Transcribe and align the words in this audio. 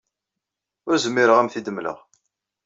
Ur 0.87 0.95
zmireɣ 1.03 1.37
ad 1.37 1.41
am-t-id-mleɣ. 1.43 1.97